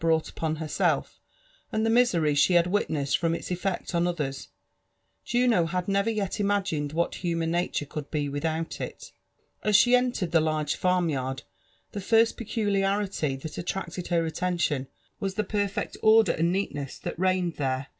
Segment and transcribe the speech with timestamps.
[0.01, 1.21] brought ilpoo herself,
[1.71, 4.47] add the oiisery she had witnessed from its effeets oa Others,
[5.23, 9.11] Juno had never yet imagined what human nature eoftid be without it«
[9.61, 11.43] As she enlered the large farm yard,
[11.91, 14.87] the first peeuliarity that attracted her attention
[15.19, 17.85] was the perfect order and neatness thai that reigned there.